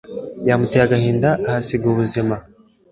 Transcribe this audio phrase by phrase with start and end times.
[0.41, 2.35] Byamuteye agahinda ahasiga ubuzima